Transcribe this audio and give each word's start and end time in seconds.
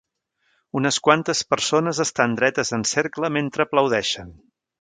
Unes 0.79 0.97
quantes 1.07 1.43
persones 1.55 2.01
estan 2.05 2.35
dretes 2.41 2.75
en 2.79 2.89
cercle 2.95 3.33
mentre 3.39 3.69
aplaudeixen. 3.69 4.35